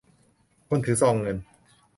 [0.67, 1.37] คนถือซองเงิน